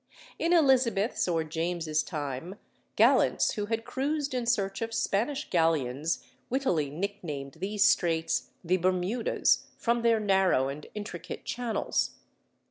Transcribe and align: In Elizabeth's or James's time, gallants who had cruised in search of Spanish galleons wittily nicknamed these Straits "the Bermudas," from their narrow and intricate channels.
In 0.39 0.51
Elizabeth's 0.51 1.27
or 1.27 1.43
James's 1.43 2.01
time, 2.01 2.55
gallants 2.95 3.51
who 3.51 3.67
had 3.67 3.85
cruised 3.85 4.33
in 4.33 4.47
search 4.47 4.81
of 4.81 4.95
Spanish 4.95 5.47
galleons 5.51 6.23
wittily 6.49 6.89
nicknamed 6.89 7.57
these 7.59 7.85
Straits 7.85 8.49
"the 8.63 8.77
Bermudas," 8.77 9.67
from 9.77 10.01
their 10.01 10.19
narrow 10.19 10.69
and 10.69 10.87
intricate 10.95 11.45
channels. 11.45 12.15